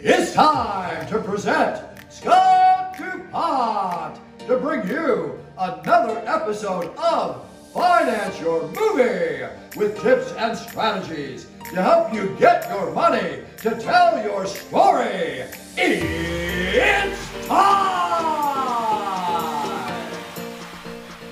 It's 0.00 0.32
time 0.32 1.08
to 1.08 1.18
present 1.18 1.84
Scott 2.08 2.96
DuPont 2.96 4.20
to 4.46 4.56
bring 4.56 4.86
you 4.88 5.36
another 5.58 6.22
episode 6.24 6.94
of 6.96 7.44
Finance 7.74 8.38
Your 8.40 8.68
Movie 8.68 9.42
with 9.76 10.00
tips 10.00 10.30
and 10.34 10.56
strategies 10.56 11.48
to 11.70 11.82
help 11.82 12.14
you 12.14 12.36
get 12.38 12.68
your 12.70 12.92
money 12.92 13.42
to 13.56 13.70
tell 13.80 14.22
your 14.22 14.46
story. 14.46 15.42
It's 15.76 17.48
time! 17.48 18.28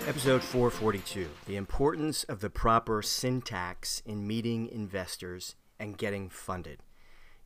Episode 0.08 0.42
442 0.42 1.28
The 1.46 1.54
Importance 1.54 2.24
of 2.24 2.40
the 2.40 2.50
Proper 2.50 3.00
Syntax 3.00 4.02
in 4.04 4.26
Meeting 4.26 4.66
Investors 4.66 5.54
and 5.78 5.96
Getting 5.96 6.28
Funded. 6.28 6.80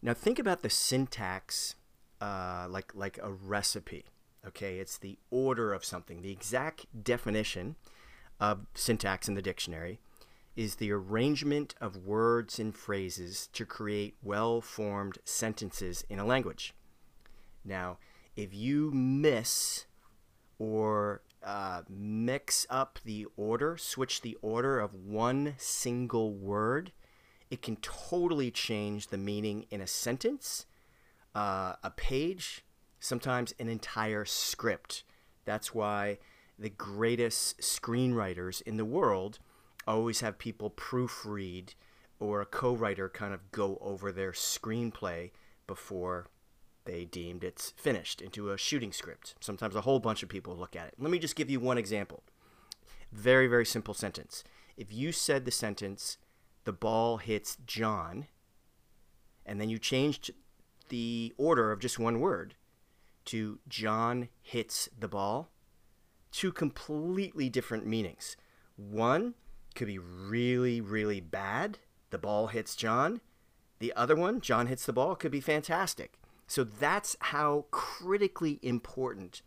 Now, 0.02 0.14
think 0.14 0.38
about 0.38 0.62
the 0.62 0.70
syntax 0.70 1.74
uh, 2.20 2.66
like, 2.68 2.94
like 2.94 3.18
a 3.22 3.32
recipe. 3.32 4.06
Okay, 4.46 4.78
it's 4.78 4.96
the 4.96 5.18
order 5.30 5.72
of 5.72 5.84
something. 5.84 6.22
The 6.22 6.32
exact 6.32 6.86
definition 7.04 7.76
of 8.38 8.66
syntax 8.74 9.28
in 9.28 9.34
the 9.34 9.42
dictionary 9.42 10.00
is 10.56 10.76
the 10.76 10.90
arrangement 10.90 11.74
of 11.80 12.06
words 12.06 12.58
and 12.58 12.74
phrases 12.74 13.48
to 13.52 13.64
create 13.64 14.16
well 14.22 14.60
formed 14.60 15.18
sentences 15.24 16.04
in 16.08 16.18
a 16.18 16.24
language. 16.24 16.74
Now, 17.64 17.98
if 18.36 18.54
you 18.54 18.90
miss 18.90 19.86
or 20.58 21.22
uh, 21.42 21.82
mix 21.88 22.66
up 22.68 22.98
the 23.04 23.26
order, 23.36 23.76
switch 23.76 24.22
the 24.22 24.36
order 24.42 24.80
of 24.80 24.94
one 24.94 25.54
single 25.58 26.34
word, 26.34 26.92
it 27.50 27.62
can 27.62 27.76
totally 27.76 28.50
change 28.50 29.08
the 29.08 29.18
meaning 29.18 29.66
in 29.70 29.80
a 29.80 29.86
sentence, 29.86 30.66
uh, 31.34 31.74
a 31.82 31.90
page, 31.90 32.64
sometimes 33.00 33.52
an 33.58 33.68
entire 33.68 34.24
script. 34.24 35.04
That's 35.44 35.74
why 35.74 36.18
the 36.58 36.70
greatest 36.70 37.60
screenwriters 37.60 38.62
in 38.62 38.76
the 38.76 38.84
world 38.84 39.38
always 39.86 40.20
have 40.20 40.38
people 40.38 40.70
proofread 40.70 41.74
or 42.20 42.40
a 42.40 42.46
co-writer 42.46 43.08
kind 43.08 43.32
of 43.32 43.50
go 43.50 43.78
over 43.80 44.12
their 44.12 44.32
screenplay 44.32 45.30
before 45.66 46.26
they 46.84 47.04
deemed 47.04 47.44
it's 47.44 47.70
finished 47.76 48.20
into 48.20 48.50
a 48.50 48.58
shooting 48.58 48.92
script. 48.92 49.34
Sometimes 49.40 49.74
a 49.74 49.82
whole 49.82 50.00
bunch 50.00 50.22
of 50.22 50.28
people 50.28 50.56
look 50.56 50.76
at 50.76 50.88
it. 50.88 50.94
Let 50.98 51.10
me 51.10 51.18
just 51.18 51.36
give 51.36 51.50
you 51.50 51.60
one 51.60 51.78
example. 51.78 52.22
Very, 53.12 53.46
very 53.46 53.66
simple 53.66 53.94
sentence. 53.94 54.44
If 54.76 54.92
you 54.92 55.12
said 55.12 55.44
the 55.44 55.50
sentence, 55.50 56.18
the 56.64 56.72
ball 56.72 57.18
hits 57.18 57.56
John, 57.66 58.26
and 59.46 59.60
then 59.60 59.68
you 59.68 59.78
changed 59.78 60.30
the 60.88 61.32
order 61.36 61.72
of 61.72 61.80
just 61.80 61.98
one 61.98 62.20
word 62.20 62.54
to 63.26 63.60
John 63.68 64.28
hits 64.42 64.88
the 64.98 65.08
ball, 65.08 65.50
two 66.32 66.52
completely 66.52 67.48
different 67.48 67.86
meanings. 67.86 68.36
One 68.76 69.34
could 69.74 69.86
be 69.86 69.98
really, 69.98 70.80
really 70.80 71.20
bad. 71.20 71.78
The 72.10 72.18
ball 72.18 72.48
hits 72.48 72.74
John. 72.74 73.20
The 73.78 73.92
other 73.94 74.16
one, 74.16 74.40
John 74.40 74.66
hits 74.66 74.84
the 74.84 74.92
ball, 74.92 75.14
could 75.14 75.30
be 75.30 75.40
fantastic. 75.40 76.14
So 76.46 76.64
that's 76.64 77.16
how 77.20 77.66
critically 77.70 78.58
important 78.62 79.42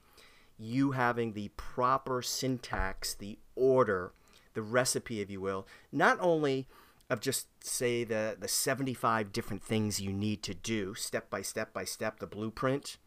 you 0.58 0.92
having 0.92 1.34
the 1.34 1.50
proper 1.58 2.22
syntax, 2.22 3.14
the 3.14 3.38
order, 3.56 4.14
the 4.54 4.62
recipe, 4.62 5.20
if 5.20 5.30
you 5.30 5.42
will, 5.42 5.68
not 5.92 6.18
only 6.22 6.68
of 7.10 7.20
just 7.20 7.48
say 7.64 8.04
the 8.04 8.36
the 8.40 8.48
75 8.48 9.32
different 9.32 9.64
things 9.64 10.02
you 10.02 10.12
need 10.12 10.42
to 10.44 10.54
do 10.54 10.94
step 10.96 11.30
by 11.30 11.42
step 11.42 11.74
by 11.74 11.84
step, 11.84 12.20
the 12.20 12.28
blueprint 12.28 12.98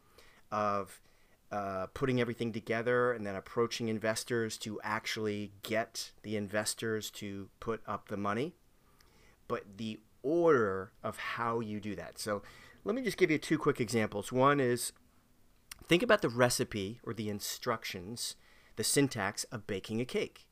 of 0.51 1.01
uh, 1.51 1.87
putting 1.93 2.19
everything 2.19 2.51
together 2.51 3.13
and 3.13 3.25
then 3.25 3.35
approaching 3.35 3.87
investors 3.87 4.57
to 4.57 4.79
actually 4.83 5.51
get 5.63 6.11
the 6.23 6.35
investors 6.35 7.09
to 7.09 7.49
put 7.59 7.81
up 7.87 8.09
the 8.09 8.17
money, 8.17 8.53
but 9.47 9.63
the 9.77 9.99
order 10.23 10.91
of 11.03 11.17
how 11.17 11.59
you 11.61 11.79
do 11.79 11.95
that. 11.95 12.19
So 12.19 12.41
let 12.83 12.95
me 12.95 13.01
just 13.01 13.17
give 13.17 13.31
you 13.31 13.37
two 13.37 13.57
quick 13.57 13.79
examples. 13.79 14.31
One 14.31 14.59
is 14.59 14.91
think 15.87 16.03
about 16.03 16.21
the 16.21 16.29
recipe 16.29 16.99
or 17.03 17.13
the 17.13 17.29
instructions, 17.29 18.35
the 18.75 18.83
syntax 18.83 19.45
of 19.45 19.67
baking 19.67 20.01
a 20.01 20.05
cake. 20.05 20.46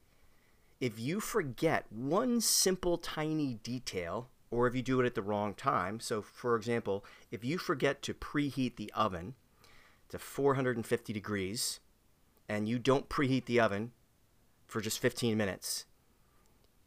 If 0.80 1.00
you 1.00 1.20
forget 1.20 1.86
one 1.90 2.42
simple 2.42 2.98
tiny 2.98 3.56
detail, 3.64 4.30
or 4.52 4.68
if 4.68 4.76
you 4.76 4.82
do 4.82 5.00
it 5.02 5.06
at 5.06 5.16
the 5.16 5.22
wrong 5.22 5.54
time, 5.54 6.00
so 6.00 6.22
for 6.22 6.56
example, 6.56 7.06
if 7.32 7.44
you 7.44 7.58
forget 7.58 8.02
to 8.04 8.14
preheat 8.14 8.76
the 8.76 8.92
oven, 8.94 9.36
to 10.10 10.20
450 10.20 11.14
degrees 11.14 11.80
and 12.48 12.70
you 12.70 12.80
don't 12.80 13.10
preheat 13.10 13.46
the 13.46 13.60
oven 13.60 13.92
for 14.68 14.82
just 14.82 15.00
15 15.00 15.38
minutes 15.38 15.86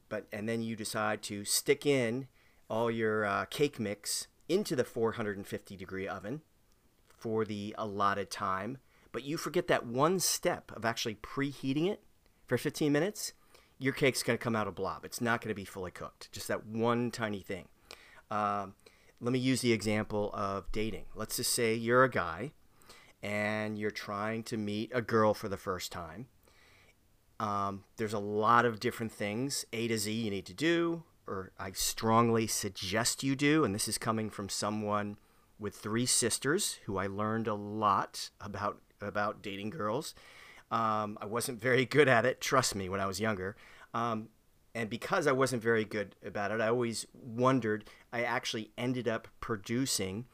but 0.08 0.26
and 0.32 0.48
then 0.48 0.62
you 0.62 0.74
decide 0.74 1.22
to 1.22 1.44
stick 1.44 1.84
in 1.84 2.26
all 2.70 2.90
your 2.90 3.24
uh, 3.24 3.44
cake 3.46 3.78
mix 3.78 4.28
into 4.48 4.74
the 4.74 4.84
450 4.84 5.76
degree 5.76 6.08
oven 6.08 6.42
for 7.08 7.44
the 7.44 7.74
allotted 7.76 8.30
time 8.30 8.78
but 9.12 9.24
you 9.24 9.36
forget 9.36 9.68
that 9.68 9.86
one 9.86 10.18
step 10.18 10.70
of 10.74 10.84
actually 10.84 11.16
preheating 11.16 11.88
it 11.88 12.02
for 12.46 12.56
15 12.56 12.92
minutes 12.92 13.32
your 13.78 13.92
cake's 13.92 14.22
going 14.22 14.36
to 14.38 14.42
come 14.42 14.56
out 14.56 14.66
a 14.66 14.72
blob 14.72 15.04
it's 15.04 15.20
not 15.20 15.40
going 15.40 15.50
to 15.50 15.54
be 15.54 15.64
fully 15.64 15.90
cooked 15.90 16.30
just 16.32 16.48
that 16.48 16.66
one 16.66 17.10
tiny 17.10 17.40
thing 17.40 17.66
um, 18.30 18.74
let 19.20 19.32
me 19.32 19.38
use 19.38 19.60
the 19.60 19.72
example 19.72 20.30
of 20.34 20.70
dating 20.72 21.04
let's 21.14 21.36
just 21.36 21.52
say 21.52 21.74
you're 21.74 22.04
a 22.04 22.10
guy 22.10 22.52
and 23.22 23.78
you're 23.78 23.90
trying 23.90 24.42
to 24.44 24.56
meet 24.56 24.90
a 24.94 25.02
girl 25.02 25.34
for 25.34 25.48
the 25.48 25.56
first 25.56 25.90
time, 25.90 26.26
um, 27.40 27.84
there's 27.96 28.12
a 28.12 28.18
lot 28.18 28.64
of 28.64 28.80
different 28.80 29.12
things 29.12 29.64
A 29.72 29.88
to 29.88 29.98
Z 29.98 30.12
you 30.12 30.30
need 30.30 30.46
to 30.46 30.54
do, 30.54 31.04
or 31.26 31.52
I 31.58 31.72
strongly 31.72 32.46
suggest 32.46 33.22
you 33.22 33.36
do. 33.36 33.64
And 33.64 33.74
this 33.74 33.88
is 33.88 33.98
coming 33.98 34.30
from 34.30 34.48
someone 34.48 35.16
with 35.58 35.76
three 35.76 36.06
sisters 36.06 36.78
who 36.84 36.98
I 36.98 37.06
learned 37.06 37.48
a 37.48 37.54
lot 37.54 38.30
about 38.40 38.80
about 39.00 39.42
dating 39.42 39.70
girls. 39.70 40.14
Um, 40.70 41.18
I 41.20 41.26
wasn't 41.26 41.60
very 41.60 41.84
good 41.84 42.08
at 42.08 42.24
it, 42.24 42.40
trust 42.40 42.74
me, 42.74 42.88
when 42.88 43.00
I 43.00 43.06
was 43.06 43.20
younger. 43.20 43.56
Um, 43.94 44.28
and 44.74 44.90
because 44.90 45.26
I 45.26 45.32
wasn't 45.32 45.62
very 45.62 45.84
good 45.84 46.14
about 46.24 46.50
it, 46.50 46.60
I 46.60 46.68
always 46.68 47.06
wondered. 47.14 47.84
I 48.12 48.22
actually 48.22 48.70
ended 48.76 49.08
up 49.08 49.28
producing 49.40 50.26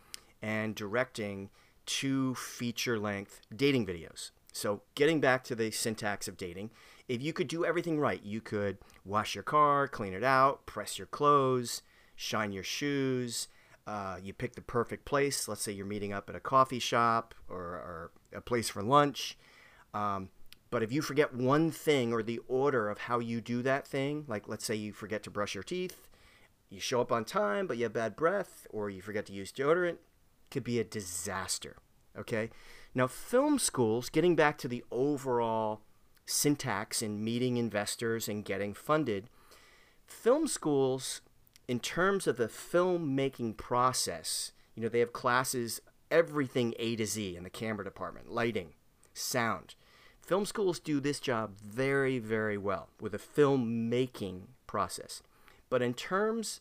and 0.43 0.75
directing 0.75 1.51
two 1.87 2.35
feature 2.35 2.99
length 2.99 3.41
dating 3.55 3.87
videos. 3.87 4.31
So, 4.53 4.83
getting 4.95 5.21
back 5.21 5.43
to 5.45 5.55
the 5.55 5.71
syntax 5.71 6.29
of 6.29 6.37
dating, 6.37 6.71
if 7.09 7.23
you 7.23 7.33
could 7.33 7.49
do 7.49 7.65
everything 7.65 7.99
right, 7.99 8.23
you 8.23 8.41
could 8.41 8.79
wash 9.05 9.35
your 9.35 9.43
car, 9.43 9.89
clean 9.89 10.13
it 10.13 10.23
out, 10.23 10.67
press 10.67 10.99
your 10.99 11.07
clothes, 11.07 11.83
shine 12.15 12.53
your 12.53 12.63
shoes. 12.63 13.49
Uh, 13.87 14.17
you 14.23 14.33
pick 14.33 14.55
the 14.55 14.63
perfect 14.63 15.05
place. 15.05 15.49
Let's 15.49 15.63
say 15.63 15.73
you're 15.73 15.85
meeting 15.85 16.13
up 16.13 16.31
at 16.31 16.37
a 16.37 16.41
coffee 16.41 16.79
shop 16.79 17.35
or, 17.49 17.59
or 17.59 18.11
a 18.33 18.41
place 18.41 18.69
for 18.69 18.83
lunch. 18.83 19.37
Um, 19.95 20.29
but 20.71 20.83
if 20.83 20.93
you 20.93 21.03
forget 21.03 21.35
one 21.35 21.71
thing 21.71 22.13
or 22.13 22.23
the 22.23 22.41
order 22.49 22.91
of 22.91 22.99
how 22.99 23.21
you 23.21 23.41
do 23.41 23.63
that 23.63 23.87
thing, 23.87 24.25
like 24.27 24.49
let's 24.49 24.65
say 24.65 24.75
you 24.75 24.93
forget 24.93 25.23
to 25.23 25.31
brush 25.31 25.55
your 25.55 25.63
teeth, 25.63 26.09
you 26.69 26.81
show 26.81 27.01
up 27.01 27.13
on 27.13 27.25
time, 27.25 27.67
but 27.67 27.77
you 27.77 27.85
have 27.85 27.93
bad 27.93 28.17
breath, 28.17 28.67
or 28.71 28.91
you 28.91 29.01
forget 29.01 29.27
to 29.27 29.33
use 29.33 29.53
deodorant, 29.53 29.99
could 30.51 30.65
be 30.65 30.81
a 30.81 30.85
disaster. 30.85 31.77
Okay? 32.19 32.51
Now, 32.95 33.07
film 33.07 33.59
schools, 33.59 34.09
getting 34.09 34.35
back 34.35 34.59
to 34.59 34.69
the 34.69 34.85
overall 34.91 35.83
syntax 36.27 37.03
in 37.03 37.23
meeting 37.23 37.57
investors 37.57 38.29
and 38.29 38.45
getting 38.45 38.75
funded, 38.75 39.29
film 40.07 40.49
schools, 40.49 41.21
in 41.69 41.81
terms 41.81 42.27
of 42.27 42.37
the 42.37 42.49
filmmaking 42.49 43.57
process, 43.57 44.53
you 44.75 44.83
know, 44.83 44.89
they 44.89 45.01
have 45.01 45.13
classes, 45.13 45.81
everything 46.11 46.75
A 46.79 46.97
to 46.97 47.07
Z 47.07 47.37
in 47.37 47.45
the 47.45 47.51
camera 47.51 47.85
department, 47.85 48.31
lighting, 48.31 48.75
sound. 49.13 49.75
Film 50.25 50.47
schools 50.47 50.79
do 50.79 51.01
this 51.01 51.21
job 51.21 51.57
very, 51.57 52.19
very 52.19 52.57
well 52.57 52.89
with 53.01 53.15
a 53.15 53.19
filmmaking 53.19 54.43
process. 54.67 55.23
But 55.69 55.83
in 55.83 55.95
terms 55.95 56.61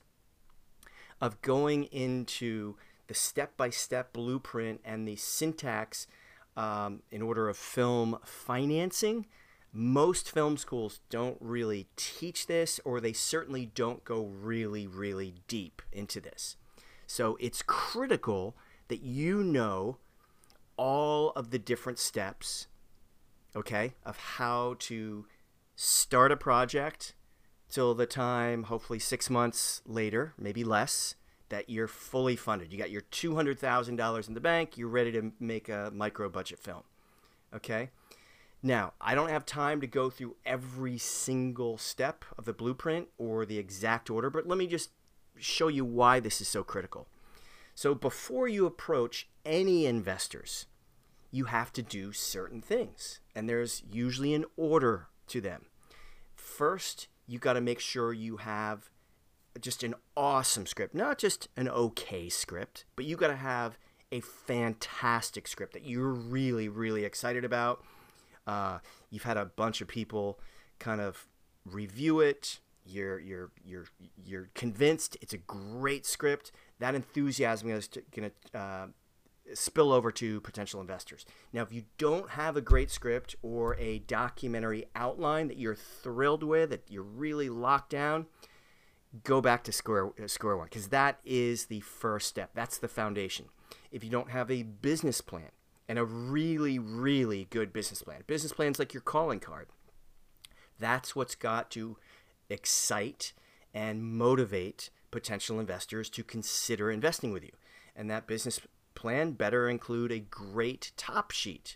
of 1.21 1.42
going 1.42 1.86
into 1.86 2.75
the 3.07 3.13
step 3.13 3.56
by 3.56 3.69
step 3.69 4.12
blueprint 4.13 4.81
and 4.83 5.07
the 5.07 5.15
syntax 5.15 6.07
um, 6.56 7.01
in 7.12 7.21
order 7.21 7.50
of 7.50 7.57
film 7.57 8.18
financing. 8.24 9.25
Most 9.71 10.30
film 10.31 10.57
schools 10.57 11.00
don't 11.09 11.38
really 11.39 11.88
teach 11.95 12.45
this, 12.45 12.80
or 12.86 13.00
they 13.00 13.13
certainly 13.13 13.66
don't 13.74 14.04
go 14.04 14.25
really, 14.25 14.86
really 14.86 15.33
deep 15.48 15.81
into 15.92 16.19
this. 16.19 16.57
So 17.07 17.38
it's 17.39 17.63
critical 17.63 18.56
that 18.88 19.01
you 19.01 19.44
know 19.44 19.98
all 20.77 21.31
of 21.31 21.50
the 21.50 21.59
different 21.59 21.98
steps, 21.98 22.68
okay, 23.56 23.94
of 24.06 24.18
how 24.18 24.76
to 24.80 25.26
start 25.76 26.32
a 26.32 26.38
project 26.38 27.14
till 27.70 27.94
the 27.94 28.06
time, 28.06 28.64
hopefully 28.64 29.00
six 29.00 29.30
months 29.30 29.82
later, 29.86 30.34
maybe 30.38 30.64
less, 30.64 31.16
that 31.50 31.70
you're 31.70 31.88
fully 31.88 32.36
funded. 32.36 32.72
You 32.72 32.78
got 32.78 32.92
your 32.92 33.02
$200,000 33.02 34.28
in 34.28 34.34
the 34.34 34.40
bank, 34.40 34.78
you're 34.78 34.88
ready 34.88 35.12
to 35.12 35.32
make 35.40 35.70
a 35.70 35.92
micro 35.94 36.30
budget 36.30 36.60
film. 36.60 36.84
Okay? 37.54 37.90
Now, 38.62 38.94
I 39.02 39.14
don't 39.14 39.30
have 39.30 39.46
time 39.46 39.82
to 39.82 39.88
go 39.88 40.10
through 40.10 40.36
every 40.46 40.98
single 40.98 41.78
step 41.78 42.24
of 42.38 42.46
the 42.46 42.54
blueprint 42.54 43.10
or 43.18 43.46
the 43.46 43.58
exact 43.58 44.10
order, 44.10 44.30
but 44.30 44.48
let 44.48 44.58
me 44.58 44.68
just 44.68 44.92
show 45.38 45.68
you 45.68 45.84
why 45.84 46.20
this 46.20 46.40
is 46.40 46.48
so 46.48 46.64
critical. 46.64 47.08
So, 47.76 47.94
before 47.94 48.48
you 48.48 48.66
approach 48.66 49.28
any 49.46 49.86
investors, 49.86 50.68
you 51.30 51.46
have 51.46 51.74
to 51.74 51.82
do 51.82 52.14
certain 52.14 52.62
things, 52.62 53.20
and 53.35 53.47
there's 53.47 53.83
usually 53.89 54.33
an 54.33 54.45
order 54.57 55.07
to 55.27 55.41
them. 55.41 55.65
First, 56.35 57.07
you 57.27 57.39
got 57.39 57.53
to 57.53 57.62
make 57.62 57.80
sure 57.80 58.13
you 58.13 58.38
have 58.38 58.89
just 59.59 59.83
an 59.83 59.95
awesome 60.18 60.65
script, 60.65 60.95
not 60.95 61.18
just 61.18 61.47
an 61.56 61.69
okay 61.69 62.30
script, 62.30 62.85
but 62.95 63.06
you 63.06 63.15
got 63.15 63.27
to 63.27 63.35
have 63.35 63.77
a 64.12 64.19
fantastic 64.19 65.47
script 65.47 65.74
that 65.74 65.85
you're 65.85 66.09
really, 66.09 66.68
really 66.68 67.03
excited 67.03 67.45
about 67.45 67.83
uh, 68.45 68.80
you've 69.09 69.24
had 69.24 69.38
a 69.38 69.45
bunch 69.45 69.81
of 69.81 69.88
people 69.88 70.39
kind 70.80 71.01
of 71.01 71.27
review 71.65 72.19
it. 72.19 72.59
You're 72.85 73.19
you're 73.19 73.51
you're 73.63 73.85
you're 74.25 74.50
convinced 74.53 75.18
it's 75.21 75.33
a 75.33 75.38
great 75.38 76.06
script. 76.06 76.51
That 76.80 76.95
enthusiasm 76.95 77.69
is 77.69 77.89
going 78.13 78.31
to 78.51 78.59
uh, 78.59 78.88
spill 79.54 79.92
over 79.92 80.12
to 80.12 80.42
potential 80.42 80.81
investors. 80.81 81.25
Now, 81.51 81.62
if 81.63 81.74
you 81.74 81.84
don't 81.98 82.31
have 82.31 82.56
a 82.56 82.62
great 82.62 82.90
script 82.90 83.36
or 83.42 83.75
a 83.78 84.00
documentary 84.00 84.86
outline 84.95 85.48
that 85.48 85.57
you're 85.57 85.75
thrilled 85.75 86.44
with, 86.44 86.69
that 86.69 86.84
you're 86.90 87.04
really 87.04 87.50
locked 87.50 87.90
down, 87.90 88.28
go 89.24 89.42
back 89.42 89.63
to 89.66 89.72
square 89.72 90.07
uh, 90.22 90.28
square 90.28 90.57
one 90.57 90.68
because 90.68 90.88
that 90.90 91.19
is 91.25 91.66
the 91.66 91.81
first 91.81 92.28
step. 92.28 92.51
That's 92.54 92.78
the 92.78 92.88
foundation. 92.88 93.48
If 93.92 94.04
you 94.04 94.10
don't 94.10 94.31
have 94.31 94.50
a 94.50 94.63
business 94.63 95.22
plan, 95.22 95.51
and 95.88 96.00
a 96.00 96.06
really, 96.06 96.80
really 96.80 97.48
good 97.50 97.74
business 97.74 98.01
plan. 98.01 98.24
Business 98.28 98.54
plan's 98.54 98.80
like 98.80 98.94
your 98.94 99.01
calling 99.01 99.40
card. 99.40 99.68
That's 100.80 101.16
what's 101.16 101.36
got 101.36 101.69
to 101.72 101.98
excite 102.50 103.34
and 103.74 104.04
motivate 104.04 104.90
potential 105.12 105.60
investors 105.60 106.10
to 106.12 106.24
consider 106.24 106.90
investing 106.90 107.31
with 107.31 107.44
you. 107.44 107.51
And 107.95 108.10
that 108.10 108.28
business 108.28 108.60
plan 109.04 109.34
better 109.34 109.68
include 109.68 110.14
a 110.14 110.20
great 110.20 110.94
top 110.96 111.32
sheet. 111.32 111.76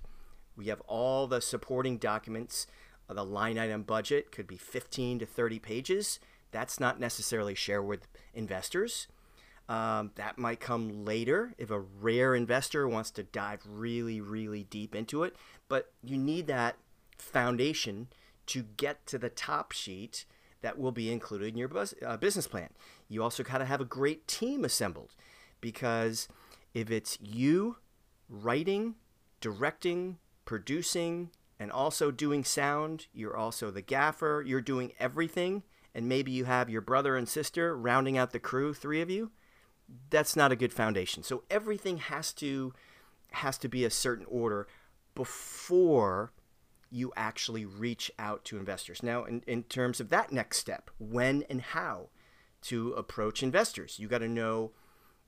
We 0.56 0.68
have 0.68 0.80
all 0.88 1.28
the 1.28 1.42
supporting 1.42 1.98
documents. 1.98 2.68
The 3.10 3.26
line 3.26 3.60
item 3.60 3.84
budget 3.84 4.32
could 4.32 4.48
be 4.48 4.56
15 4.56 5.20
to 5.20 5.26
30 5.26 5.60
pages. 5.60 6.22
That's 6.52 6.80
not 6.80 7.02
necessarily 7.02 7.54
shared 7.54 7.86
with 7.86 8.08
investors. 8.34 9.08
Um, 9.68 10.12
that 10.16 10.38
might 10.38 10.62
come 10.62 11.04
later 11.04 11.54
if 11.58 11.70
a 11.70 11.82
rare 11.82 12.34
investor 12.34 12.88
wants 12.88 13.12
to 13.12 13.24
dive 13.24 13.60
really, 13.70 14.22
really 14.22 14.64
deep 14.64 14.96
into 14.96 15.24
it. 15.24 15.36
But 15.68 15.92
you 16.02 16.18
need 16.18 16.48
that 16.48 16.78
foundation 17.18 18.08
to 18.46 18.64
get 18.78 19.06
to 19.08 19.18
the 19.18 19.30
top 19.30 19.74
sheet 19.74 20.24
that 20.62 20.80
will 20.80 20.94
be 20.94 21.12
included 21.12 21.50
in 21.50 21.58
your 21.58 21.68
buzz, 21.68 21.94
uh, 22.06 22.16
business 22.16 22.48
plan. 22.48 22.70
You 23.10 23.22
also 23.22 23.44
got 23.44 23.58
to 23.58 23.66
have 23.66 23.82
a 23.82 23.86
great 23.86 24.30
team 24.30 24.64
assembled 24.64 25.14
because 25.60 26.30
if 26.80 26.92
it's 26.92 27.18
you 27.22 27.78
writing, 28.30 28.96
directing, 29.42 30.18
producing, 30.46 31.32
and 31.60 31.72
also 31.72 32.12
doing 32.12 32.44
sound, 32.44 33.08
you're 33.14 33.36
also 33.36 33.72
the 33.72 33.82
gaffer, 33.82 34.44
you're 34.46 34.62
doing 34.62 34.92
everything, 35.00 35.64
and 35.96 36.08
maybe 36.08 36.32
you 36.32 36.46
have 36.46 36.70
your 36.70 36.82
brother 36.82 37.16
and 37.16 37.28
sister 37.28 37.76
rounding 37.76 38.18
out 38.18 38.32
the 38.32 38.40
crew, 38.40 38.74
three 38.74 39.02
of 39.02 39.10
you 39.10 39.32
that's 40.10 40.36
not 40.36 40.52
a 40.52 40.56
good 40.56 40.74
foundation. 40.74 41.24
So 41.24 41.44
everything 41.50 41.98
has 41.98 42.34
to 42.34 42.74
has 43.32 43.58
to 43.60 43.68
be 43.68 43.84
a 43.84 43.90
certain 43.90 44.26
order 44.30 44.68
before 45.16 46.32
you 46.90 47.12
actually 47.18 47.66
reach 47.66 48.10
out 48.18 48.46
to 48.46 48.58
investors. 48.58 49.04
Now, 49.04 49.26
in, 49.26 49.44
in 49.46 49.64
terms 49.64 50.00
of 50.00 50.10
that 50.10 50.32
next 50.32 50.60
step, 50.60 50.90
when 50.98 51.44
and 51.50 51.62
how 51.62 52.10
to 52.64 52.94
approach 52.94 53.44
investors, 53.44 54.00
you 54.00 54.08
got 54.08 54.20
to 54.20 54.30
know 54.30 54.72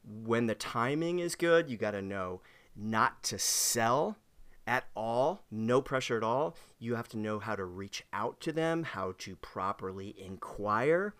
when 0.03 0.47
the 0.47 0.55
timing 0.55 1.19
is 1.19 1.35
good. 1.35 1.69
You 1.69 1.77
got 1.77 1.91
to 1.91 2.01
know 2.01 2.41
not 2.75 3.23
to 3.23 3.39
sell 3.39 4.17
at 4.65 4.85
all, 4.95 5.43
no 5.49 5.81
pressure 5.81 6.15
at 6.15 6.23
all. 6.23 6.55
You 6.77 6.95
have 6.95 7.09
to 7.09 7.17
know 7.17 7.39
how 7.39 7.55
to 7.55 7.65
reach 7.65 8.03
out 8.13 8.39
to 8.41 8.51
them, 8.51 8.83
how 8.83 9.15
to 9.19 9.35
properly 9.37 10.15
inquire, 10.17 11.15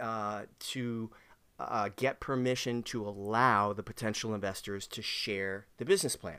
uh, 0.00 0.42
to 0.58 1.10
uh, 1.58 1.88
get 1.96 2.20
permission 2.20 2.82
to 2.84 3.06
allow 3.08 3.72
the 3.72 3.82
potential 3.82 4.34
investors 4.34 4.86
to 4.88 5.02
share 5.02 5.66
the 5.78 5.84
business 5.84 6.16
plan. 6.16 6.38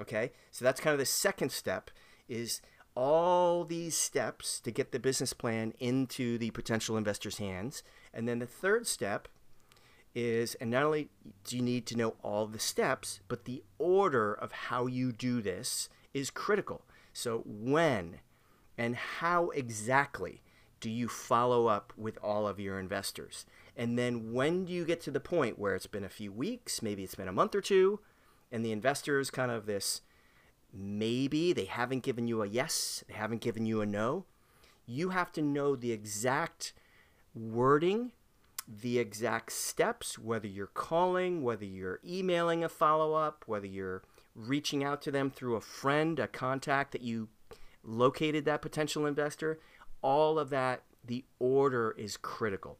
Okay, 0.00 0.32
so 0.50 0.64
that's 0.64 0.80
kind 0.80 0.92
of 0.92 0.98
the 0.98 1.06
second 1.06 1.50
step 1.50 1.90
is 2.28 2.60
all 2.94 3.64
these 3.64 3.96
steps 3.96 4.60
to 4.60 4.72
get 4.72 4.90
the 4.90 4.98
business 4.98 5.32
plan 5.32 5.72
into 5.78 6.38
the 6.38 6.50
potential 6.50 6.96
investors' 6.96 7.38
hands. 7.38 7.84
And 8.12 8.26
then 8.26 8.40
the 8.40 8.46
third 8.46 8.88
step 8.88 9.28
is, 10.14 10.54
and 10.56 10.70
not 10.70 10.82
only 10.82 11.08
do 11.44 11.56
you 11.56 11.62
need 11.62 11.86
to 11.86 11.96
know 11.96 12.14
all 12.22 12.46
the 12.46 12.58
steps, 12.58 13.20
but 13.28 13.44
the 13.44 13.62
order 13.78 14.32
of 14.32 14.52
how 14.52 14.86
you 14.86 15.12
do 15.12 15.40
this 15.40 15.88
is 16.14 16.30
critical. 16.30 16.82
So, 17.12 17.42
when 17.44 18.20
and 18.76 18.96
how 18.96 19.50
exactly 19.50 20.42
do 20.80 20.90
you 20.90 21.08
follow 21.08 21.66
up 21.66 21.92
with 21.96 22.18
all 22.22 22.46
of 22.46 22.60
your 22.60 22.78
investors? 22.78 23.44
And 23.76 23.98
then 23.98 24.32
when 24.32 24.64
do 24.64 24.72
you 24.72 24.84
get 24.84 25.00
to 25.02 25.10
the 25.10 25.20
point 25.20 25.58
where 25.58 25.74
it's 25.74 25.86
been 25.86 26.04
a 26.04 26.08
few 26.08 26.32
weeks, 26.32 26.82
maybe 26.82 27.04
it's 27.04 27.14
been 27.14 27.28
a 27.28 27.32
month 27.32 27.54
or 27.54 27.60
two, 27.60 28.00
and 28.50 28.64
the 28.64 28.72
investors 28.72 29.30
kind 29.30 29.50
of 29.50 29.66
this 29.66 30.02
maybe 30.72 31.52
they 31.52 31.64
haven't 31.64 32.02
given 32.02 32.26
you 32.28 32.42
a 32.42 32.46
yes, 32.46 33.02
they 33.08 33.14
haven't 33.14 33.40
given 33.40 33.66
you 33.66 33.80
a 33.80 33.86
no. 33.86 34.26
You 34.86 35.10
have 35.10 35.32
to 35.32 35.42
know 35.42 35.76
the 35.76 35.92
exact 35.92 36.72
wording, 37.34 38.12
the 38.68 38.98
exact 38.98 39.52
steps, 39.52 40.18
whether 40.18 40.46
you're 40.46 40.66
calling, 40.66 41.42
whether 41.42 41.64
you're 41.64 42.00
emailing 42.06 42.62
a 42.62 42.68
follow 42.68 43.14
up, 43.14 43.44
whether 43.46 43.66
you're 43.66 44.02
reaching 44.34 44.84
out 44.84 45.00
to 45.02 45.10
them 45.10 45.30
through 45.30 45.56
a 45.56 45.60
friend, 45.60 46.18
a 46.18 46.28
contact 46.28 46.92
that 46.92 47.00
you 47.00 47.28
located 47.82 48.44
that 48.44 48.60
potential 48.60 49.06
investor. 49.06 49.58
All 50.02 50.38
of 50.38 50.50
that, 50.50 50.82
the 51.04 51.24
order 51.38 51.94
is 51.96 52.18
critical. 52.18 52.78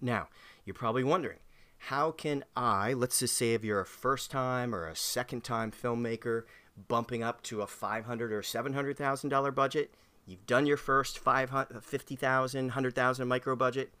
Now, 0.00 0.28
you're 0.64 0.74
probably 0.74 1.04
wondering, 1.04 1.38
how 1.78 2.10
can 2.10 2.44
I, 2.56 2.92
let's 2.92 3.20
just 3.20 3.36
say 3.36 3.54
if 3.54 3.64
you're 3.64 3.80
a 3.80 3.86
first 3.86 4.30
time 4.30 4.74
or 4.74 4.86
a 4.86 4.96
second 4.96 5.44
time 5.44 5.70
filmmaker 5.70 6.42
bumping 6.88 7.22
up 7.22 7.42
to 7.44 7.62
a 7.62 7.66
500 7.66 8.32
or 8.32 8.42
$700,000 8.42 9.54
budget, 9.54 9.94
you've 10.26 10.46
done 10.46 10.66
your 10.66 10.76
first 10.76 11.18
50,000, 11.18 12.64
100,000 12.64 13.28
micro 13.28 13.56
budget, 13.56 13.92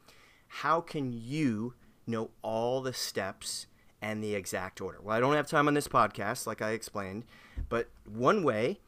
how 0.48 0.80
can 0.80 1.12
you 1.12 1.74
know 2.06 2.30
all 2.42 2.80
the 2.80 2.92
steps 2.92 3.66
and 4.00 4.22
the 4.22 4.34
exact 4.34 4.80
order? 4.80 4.98
Well, 5.02 5.16
I 5.16 5.20
don't 5.20 5.34
have 5.34 5.48
time 5.48 5.68
on 5.68 5.74
this 5.74 5.88
podcast, 5.88 6.46
like 6.46 6.62
I 6.62 6.70
explained, 6.70 7.24
but 7.68 7.88
one 8.06 8.42
way 8.42 8.80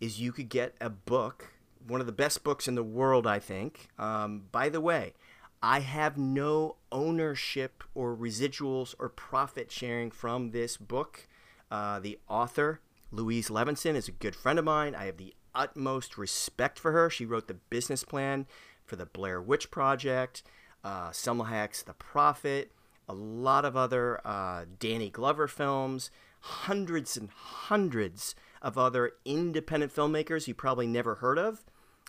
is 0.00 0.20
you 0.20 0.32
could 0.32 0.48
get 0.48 0.74
a 0.80 0.90
book, 0.90 1.54
one 1.86 2.00
of 2.00 2.06
the 2.06 2.12
best 2.12 2.44
books 2.44 2.68
in 2.68 2.74
the 2.74 2.84
world, 2.84 3.26
I 3.26 3.38
think. 3.38 3.88
Um, 3.98 4.44
by 4.52 4.68
the 4.68 4.80
way, 4.80 5.14
I 5.62 5.80
have 5.80 6.16
no 6.16 6.76
ownership 6.92 7.82
or 7.94 8.14
residuals 8.16 8.94
or 8.98 9.08
profit 9.08 9.72
sharing 9.72 10.10
from 10.10 10.50
this 10.50 10.76
book. 10.76 11.26
Uh, 11.70 11.98
the 11.98 12.18
author, 12.28 12.80
Louise 13.10 13.50
Levison, 13.50 13.96
is 13.96 14.08
a 14.08 14.12
good 14.12 14.36
friend 14.36 14.58
of 14.58 14.64
mine. 14.64 14.94
I 14.94 15.06
have 15.06 15.16
the 15.16 15.34
utmost 15.54 16.16
respect 16.16 16.78
for 16.78 16.92
her. 16.92 17.10
She 17.10 17.26
wrote 17.26 17.48
the 17.48 17.54
business 17.54 18.04
plan 18.04 18.46
for 18.84 18.96
the 18.96 19.06
Blair 19.06 19.42
Witch 19.42 19.70
Project, 19.70 20.42
uh, 20.84 21.10
Salma 21.10 21.48
Hayek's 21.50 21.82
The 21.82 21.94
Prophet, 21.94 22.72
a 23.08 23.14
lot 23.14 23.64
of 23.64 23.76
other 23.76 24.20
uh, 24.26 24.64
Danny 24.78 25.10
Glover 25.10 25.48
films, 25.48 26.10
hundreds 26.40 27.16
and 27.16 27.30
hundreds 27.30 28.34
of 28.62 28.76
other 28.76 29.12
independent 29.24 29.94
filmmakers 29.94 30.46
you 30.46 30.54
probably 30.54 30.86
never 30.86 31.16
heard 31.16 31.38
of, 31.38 31.64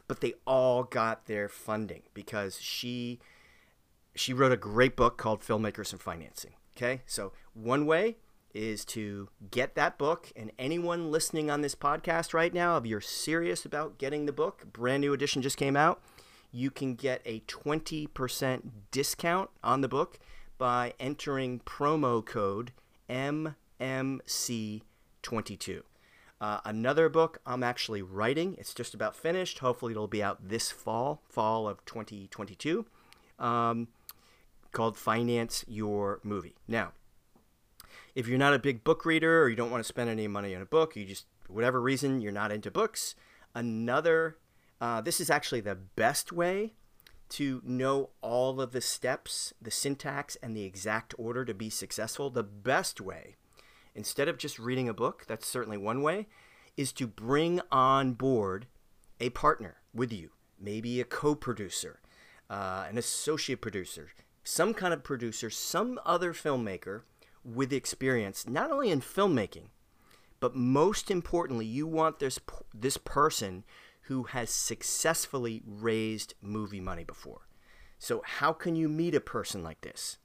but 0.08 0.22
they 0.22 0.34
all 0.46 0.84
got 0.84 1.26
their 1.26 1.48
funding 1.48 2.04
because 2.14 2.60
she 2.60 3.20
she 4.16 4.34
wrote 4.34 4.52
a 4.52 4.58
great 4.58 4.96
book 4.96 5.18
called 5.18 5.42
Filmmakers 5.42 5.92
and 5.92 6.02
Financing. 6.02 6.54
Okay, 6.76 7.02
so 7.06 7.32
one 7.54 7.86
way 7.86 8.18
is 8.54 8.84
to 8.84 9.30
get 9.52 9.76
that 9.76 9.98
book, 9.98 10.32
and 10.36 10.52
anyone 10.58 11.12
listening 11.12 11.52
on 11.52 11.62
this 11.62 11.76
podcast 11.76 12.34
right 12.34 12.54
now, 12.54 12.78
if 12.78 12.86
you're 12.86 13.02
serious 13.02 13.64
about 13.66 13.98
getting 13.98 14.26
the 14.26 14.34
book, 14.34 14.66
brand 14.74 15.02
new 15.02 15.14
edition 15.14 15.42
just 15.42 15.58
came 15.58 15.78
out, 15.78 16.02
you 16.52 16.72
can 16.72 16.96
get 16.96 17.22
a 17.26 17.42
20% 17.42 18.70
discount 18.92 19.50
on 19.64 19.82
the 19.82 19.88
book 19.88 20.20
by 20.58 20.94
entering 21.00 21.60
promo 21.60 22.26
code 22.26 22.72
MMC22. 23.10 25.82
Uh, 26.42 26.60
another 26.64 27.10
book 27.10 27.42
I'm 27.46 27.64
actually 27.64 28.02
writing, 28.02 28.56
it's 28.58 28.74
just 28.74 28.94
about 28.94 29.14
finished. 29.16 29.60
Hopefully, 29.60 29.92
it'll 29.92 30.08
be 30.08 30.24
out 30.24 30.48
this 30.48 30.72
fall, 30.72 31.22
fall 31.30 31.68
of 31.68 31.84
2022. 31.86 32.86
Um, 33.38 33.90
called 34.72 34.98
Finance 34.98 35.66
Your 35.68 36.20
Movie. 36.24 36.56
Now, 36.68 36.94
if 38.16 38.28
you're 38.28 38.38
not 38.38 38.54
a 38.54 38.60
big 38.60 38.84
book 38.84 39.06
reader 39.06 39.42
or 39.42 39.50
you 39.50 39.56
don't 39.56 39.72
want 39.72 39.84
to 39.84 39.88
spend 39.88 40.10
any 40.10 40.28
money 40.28 40.56
on 40.56 40.62
a 40.62 40.66
book, 40.66 40.96
you 40.96 41.06
just, 41.06 41.26
whatever 41.48 41.82
reason, 41.82 42.22
you're 42.22 42.32
not 42.32 42.52
into 42.52 42.72
books, 42.72 43.16
another, 43.56 44.38
uh, 44.82 45.02
this 45.02 45.20
is 45.20 45.30
actually 45.30 45.62
the 45.62 45.76
best 45.76 46.32
way 46.32 46.74
to 47.30 47.62
know 47.64 48.10
all 48.22 48.60
of 48.60 48.72
the 48.72 48.82
steps, 48.82 49.54
the 49.62 49.72
syntax, 49.72 50.36
and 50.42 50.56
the 50.56 50.64
exact 50.64 51.14
order 51.18 51.46
to 51.46 51.54
be 51.54 51.70
successful. 51.70 52.30
The 52.30 52.44
best 52.44 53.00
way, 53.00 53.36
instead 53.94 54.28
of 54.28 54.38
just 54.38 54.58
reading 54.58 54.90
a 54.90 54.94
book, 54.94 55.26
that's 55.28 55.48
certainly 55.48 55.78
one 55.78 56.02
way, 56.02 56.28
is 56.76 56.92
to 56.94 57.08
bring 57.08 57.62
on 57.72 58.14
board 58.14 58.68
a 59.20 59.30
partner 59.30 59.78
with 59.94 60.12
you, 60.12 60.32
maybe 60.60 61.00
a 61.00 61.06
co 61.06 61.36
producer, 61.36 62.00
uh, 62.50 62.86
an 62.90 62.98
associate 62.98 63.62
producer, 63.62 64.10
some 64.44 64.74
kind 64.74 64.94
of 64.94 65.04
producer, 65.04 65.50
some 65.50 66.00
other 66.06 66.34
filmmaker 66.34 67.02
with 67.44 67.72
experience, 67.72 68.48
not 68.48 68.72
only 68.72 68.90
in 68.90 69.02
filmmaking, 69.02 69.68
but 70.40 70.56
most 70.56 71.12
importantly, 71.12 71.66
you 71.66 71.86
want 71.86 72.20
this 72.20 72.40
this 72.74 72.98
person 72.98 73.64
who 74.10 74.24
has 74.24 74.50
successfully 74.50 75.62
raised 75.68 76.34
movie 76.42 76.80
money 76.80 77.04
before. 77.04 77.48
So 78.00 78.24
how 78.26 78.54
can 78.54 78.76
you 78.76 78.90
meet 78.90 79.14
a 79.14 79.20
person 79.22 79.64
like 79.64 79.82
this? 79.82 80.18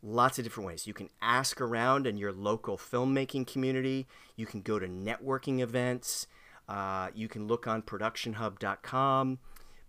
Lots 0.00 0.38
of 0.38 0.44
different 0.44 0.68
ways. 0.68 0.86
You 0.86 0.94
can 0.94 1.10
ask 1.20 1.60
around 1.60 2.06
in 2.06 2.16
your 2.16 2.30
local 2.30 2.78
filmmaking 2.78 3.48
community. 3.48 4.06
You 4.36 4.46
can 4.46 4.60
go 4.60 4.78
to 4.78 4.86
networking 4.86 5.58
events. 5.58 6.28
Uh, 6.68 7.08
you 7.12 7.26
can 7.26 7.48
look 7.48 7.66
on 7.66 7.82
productionhub.com. 7.82 9.40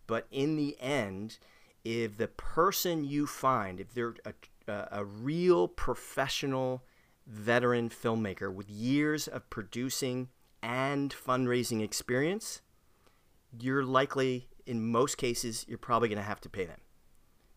But 0.08 0.26
in 0.32 0.56
the 0.56 0.76
end, 0.80 1.38
if 1.84 2.18
the 2.18 2.30
person 2.30 3.06
you 3.06 3.28
find, 3.28 3.80
if 3.80 3.94
they're 3.94 4.16
a, 4.26 4.34
a, 4.68 4.88
a 4.92 5.06
real 5.06 5.68
professional 5.68 6.82
veteran 7.28 7.90
filmmaker 7.90 8.52
with 8.52 8.68
years 8.68 9.28
of 9.28 9.48
producing 9.52 10.30
and 10.64 11.14
fundraising 11.14 11.84
experience, 11.84 12.62
you're 13.60 13.84
likely, 13.84 14.48
in 14.66 14.92
most 14.92 15.18
cases, 15.18 15.66
you're 15.68 15.78
probably 15.78 16.10
going 16.10 16.18
to 16.18 16.24
have 16.24 16.42
to 16.42 16.50
pay 16.50 16.66
them. 16.66 16.80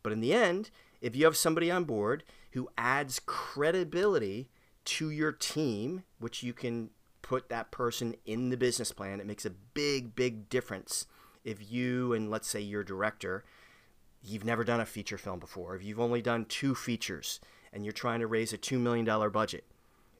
But 0.02 0.12
in 0.12 0.20
the 0.20 0.32
end, 0.32 0.70
if 1.00 1.16
you 1.16 1.24
have 1.24 1.36
somebody 1.36 1.70
on 1.70 1.84
board 1.84 2.24
who 2.52 2.68
adds 2.76 3.20
credibility 3.24 4.48
to 4.84 5.10
your 5.10 5.32
team, 5.32 6.04
which 6.18 6.42
you 6.42 6.52
can 6.52 6.90
put 7.22 7.48
that 7.48 7.70
person 7.70 8.14
in 8.24 8.48
the 8.48 8.56
business 8.56 8.92
plan, 8.92 9.20
it 9.20 9.26
makes 9.26 9.44
a 9.44 9.50
big, 9.50 10.14
big 10.14 10.48
difference 10.48 11.06
if 11.44 11.70
you 11.70 12.12
and 12.12 12.30
let's 12.30 12.48
say 12.48 12.60
your 12.60 12.84
director, 12.84 13.44
you've 14.22 14.44
never 14.44 14.64
done 14.64 14.80
a 14.80 14.86
feature 14.86 15.18
film 15.18 15.38
before, 15.38 15.76
if 15.76 15.82
you've 15.82 16.00
only 16.00 16.22
done 16.22 16.44
two 16.44 16.74
features 16.74 17.40
and 17.72 17.84
you're 17.84 17.92
trying 17.92 18.20
to 18.20 18.26
raise 18.26 18.52
a 18.52 18.58
$2 18.58 18.78
million 18.78 19.04
budget, 19.30 19.64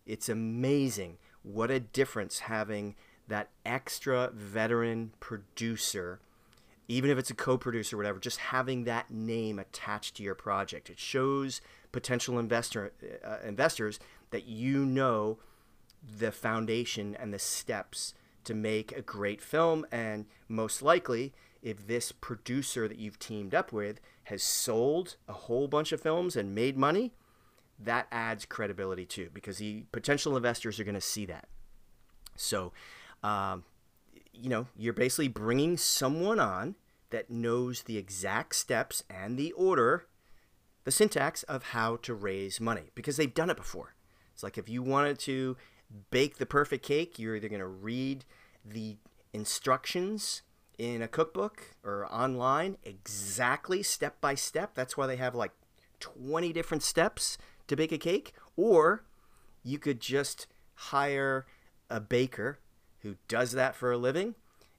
it's 0.06 0.28
amazing 0.28 1.18
what 1.42 1.70
a 1.70 1.80
difference 1.80 2.40
having 2.40 2.94
that 3.28 3.50
extra 3.64 4.30
veteran 4.34 5.12
producer, 5.20 6.20
even 6.88 7.10
if 7.10 7.18
it's 7.18 7.30
a 7.30 7.34
co 7.34 7.56
producer 7.56 7.96
or 7.96 7.98
whatever, 7.98 8.18
just 8.18 8.38
having 8.38 8.84
that 8.84 9.10
name 9.10 9.58
attached 9.58 10.16
to 10.16 10.22
your 10.22 10.34
project. 10.34 10.90
It 10.90 10.98
shows 10.98 11.60
potential 11.92 12.38
investor, 12.38 12.92
uh, 13.24 13.38
investors 13.46 14.00
that 14.30 14.46
you 14.46 14.84
know 14.84 15.38
the 16.02 16.32
foundation 16.32 17.16
and 17.18 17.32
the 17.32 17.38
steps 17.38 18.14
to 18.44 18.54
make 18.54 18.92
a 18.92 19.02
great 19.02 19.42
film. 19.42 19.86
And 19.92 20.26
most 20.48 20.82
likely, 20.82 21.32
if 21.62 21.86
this 21.86 22.12
producer 22.12 22.88
that 22.88 22.98
you've 22.98 23.18
teamed 23.18 23.54
up 23.54 23.72
with 23.72 24.00
has 24.24 24.42
sold 24.42 25.16
a 25.26 25.32
whole 25.32 25.68
bunch 25.68 25.92
of 25.92 26.00
films 26.00 26.36
and 26.36 26.54
made 26.54 26.76
money, 26.76 27.12
that 27.78 28.06
adds 28.10 28.44
credibility 28.44 29.04
too, 29.04 29.30
because 29.32 29.58
the 29.58 29.84
potential 29.92 30.36
investors 30.36 30.80
are 30.80 30.84
going 30.84 30.94
to 30.94 31.00
see 31.00 31.26
that. 31.26 31.48
So, 32.36 32.72
um, 33.22 33.64
you 34.32 34.48
know, 34.48 34.66
you're 34.76 34.92
basically 34.92 35.28
bringing 35.28 35.76
someone 35.76 36.38
on 36.38 36.76
that 37.10 37.30
knows 37.30 37.82
the 37.82 37.96
exact 37.96 38.54
steps 38.54 39.02
and 39.08 39.38
the 39.38 39.52
order, 39.52 40.06
the 40.84 40.90
syntax 40.90 41.42
of 41.44 41.64
how 41.64 41.96
to 41.96 42.14
raise 42.14 42.60
money 42.60 42.90
because 42.94 43.16
they've 43.16 43.34
done 43.34 43.50
it 43.50 43.56
before. 43.56 43.94
It's 44.32 44.42
like 44.42 44.58
if 44.58 44.68
you 44.68 44.82
wanted 44.82 45.18
to 45.20 45.56
bake 46.10 46.38
the 46.38 46.46
perfect 46.46 46.84
cake, 46.84 47.18
you're 47.18 47.36
either 47.36 47.48
going 47.48 47.60
to 47.60 47.66
read 47.66 48.24
the 48.64 48.96
instructions 49.32 50.42
in 50.78 51.02
a 51.02 51.08
cookbook 51.08 51.74
or 51.82 52.06
online 52.12 52.76
exactly 52.84 53.82
step 53.82 54.20
by 54.20 54.34
step. 54.34 54.74
That's 54.74 54.96
why 54.96 55.06
they 55.06 55.16
have 55.16 55.34
like 55.34 55.52
20 56.00 56.52
different 56.52 56.82
steps 56.82 57.36
to 57.66 57.76
bake 57.76 57.92
a 57.92 57.98
cake. 57.98 58.32
Or 58.56 59.04
you 59.64 59.78
could 59.78 60.00
just 60.00 60.46
hire 60.74 61.46
a 61.90 62.00
baker 62.00 62.60
who 63.02 63.16
does 63.28 63.52
that 63.52 63.74
for 63.74 63.92
a 63.92 63.98
living. 63.98 64.34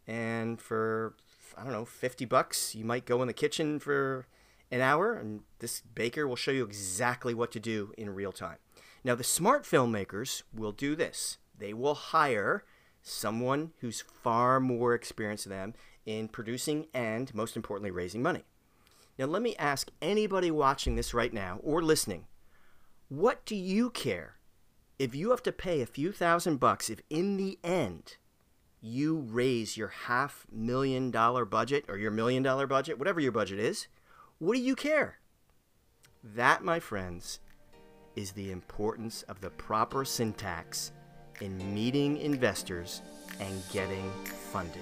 And 0.07 0.59
for, 0.59 1.15
I 1.57 1.63
don't 1.63 1.71
know, 1.71 1.85
50 1.85 2.25
bucks, 2.25 2.75
you 2.75 2.83
might 2.83 3.05
go 3.05 3.21
in 3.21 3.27
the 3.27 3.33
kitchen 3.33 3.79
for 3.79 4.25
an 4.71 4.81
hour 4.81 5.13
and 5.13 5.41
this 5.59 5.81
baker 5.81 6.27
will 6.27 6.35
show 6.35 6.51
you 6.51 6.63
exactly 6.63 7.33
what 7.33 7.51
to 7.51 7.59
do 7.59 7.93
in 7.97 8.09
real 8.09 8.31
time. 8.31 8.57
Now, 9.03 9.15
the 9.15 9.23
smart 9.23 9.63
filmmakers 9.63 10.43
will 10.53 10.71
do 10.71 10.95
this 10.95 11.37
they 11.57 11.73
will 11.73 11.95
hire 11.95 12.63
someone 13.01 13.73
who's 13.79 14.01
far 14.01 14.59
more 14.59 14.93
experienced 14.93 15.47
than 15.47 15.57
them 15.57 15.73
in 16.05 16.27
producing 16.27 16.87
and, 16.93 17.33
most 17.35 17.55
importantly, 17.55 17.91
raising 17.91 18.23
money. 18.23 18.45
Now, 19.17 19.25
let 19.25 19.41
me 19.41 19.55
ask 19.57 19.89
anybody 20.01 20.49
watching 20.49 20.95
this 20.95 21.13
right 21.13 21.33
now 21.33 21.59
or 21.61 21.81
listening 21.81 22.25
what 23.09 23.43
do 23.45 23.55
you 23.55 23.89
care 23.89 24.38
if 24.99 25.15
you 25.15 25.29
have 25.29 25.41
to 25.43 25.53
pay 25.53 25.81
a 25.81 25.85
few 25.85 26.11
thousand 26.11 26.57
bucks 26.57 26.89
if 26.89 26.99
in 27.09 27.37
the 27.37 27.57
end 27.63 28.17
you 28.81 29.17
raise 29.17 29.77
your 29.77 29.87
half 29.87 30.45
million 30.51 31.09
dollar 31.09 31.45
budget 31.45 31.85
or 31.87 31.97
your 31.97 32.11
million 32.11 32.43
dollar 32.43 32.67
budget, 32.67 32.99
whatever 32.99 33.21
your 33.21 33.31
budget 33.31 33.59
is? 33.59 33.87
What 34.37 34.55
do 34.55 34.61
you 34.61 34.75
care? 34.75 35.19
That, 36.23 36.63
my 36.63 36.79
friends, 36.79 37.39
is 38.15 38.33
the 38.33 38.51
importance 38.51 39.21
of 39.23 39.39
the 39.39 39.49
proper 39.51 40.03
syntax 40.03 40.91
in 41.39 41.73
meeting 41.73 42.17
investors 42.17 43.01
and 43.39 43.63
getting 43.71 44.11
funded. 44.51 44.81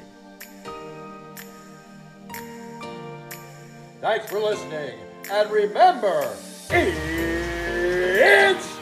Thanks 4.02 4.26
for 4.28 4.40
listening. 4.40 4.98
And 5.30 5.52
remember, 5.52 6.36
it's 6.70 8.77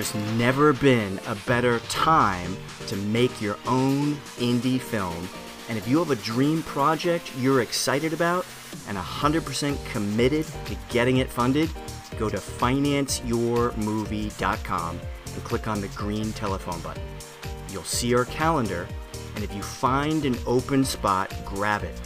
There's 0.00 0.14
never 0.38 0.72
been 0.72 1.20
a 1.26 1.34
better 1.46 1.78
time 1.90 2.56
to 2.86 2.96
make 2.96 3.42
your 3.42 3.58
own 3.66 4.14
indie 4.38 4.80
film. 4.80 5.28
And 5.68 5.76
if 5.76 5.86
you 5.86 5.98
have 5.98 6.10
a 6.10 6.16
dream 6.16 6.62
project 6.62 7.30
you're 7.36 7.60
excited 7.60 8.14
about, 8.14 8.46
and 8.88 8.96
100% 8.96 9.92
committed 9.92 10.46
to 10.46 10.76
getting 10.88 11.18
it 11.18 11.28
funded, 11.28 11.68
go 12.18 12.30
to 12.30 12.38
financeyourmovie.com 12.38 15.00
and 15.34 15.44
click 15.44 15.68
on 15.68 15.82
the 15.82 15.88
green 15.88 16.32
telephone 16.32 16.80
button. 16.80 17.02
You'll 17.70 17.82
see 17.82 18.14
our 18.14 18.24
calendar, 18.24 18.88
and 19.34 19.44
if 19.44 19.54
you 19.54 19.60
find 19.60 20.24
an 20.24 20.38
open 20.46 20.82
spot, 20.82 21.30
grab 21.44 21.84
it. 21.84 22.00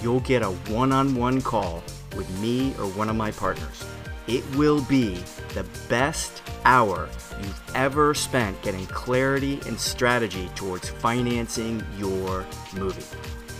You'll 0.00 0.20
get 0.20 0.42
a 0.42 0.50
one 0.70 0.92
on 0.92 1.16
one 1.16 1.42
call 1.42 1.82
with 2.16 2.30
me 2.38 2.72
or 2.78 2.86
one 2.86 3.08
of 3.08 3.16
my 3.16 3.32
partners. 3.32 3.84
It 4.26 4.44
will 4.56 4.82
be 4.82 5.22
the 5.54 5.66
best 5.88 6.42
hour 6.64 7.08
you've 7.40 7.62
ever 7.74 8.14
spent 8.14 8.60
getting 8.62 8.86
clarity 8.86 9.60
and 9.66 9.78
strategy 9.78 10.48
towards 10.54 10.88
financing 10.88 11.84
your 11.98 12.46
movie. 12.74 13.02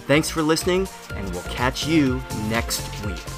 Thanks 0.07 0.31
for 0.31 0.42
listening, 0.42 0.88
and 1.14 1.31
we'll 1.31 1.42
catch 1.45 1.87
you 1.87 2.21
next 2.49 2.83
week. 3.04 3.32